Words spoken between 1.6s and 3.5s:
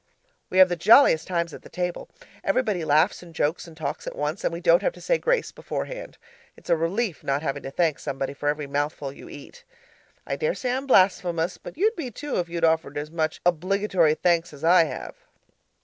the table everybody laughs and